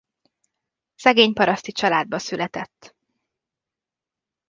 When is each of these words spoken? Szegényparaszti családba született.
Szegényparaszti 0.95 1.71
családba 1.71 2.11
született. 2.19 2.95